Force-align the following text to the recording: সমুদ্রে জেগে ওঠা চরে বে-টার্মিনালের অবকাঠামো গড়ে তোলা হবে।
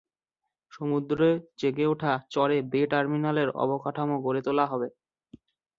সমুদ্রে 0.71 1.29
জেগে 1.59 1.85
ওঠা 1.87 2.13
চরে 2.29 2.57
বে-টার্মিনালের 2.71 3.49
অবকাঠামো 3.63 4.15
গড়ে 4.25 4.41
তোলা 4.45 4.65
হবে। 4.67 4.87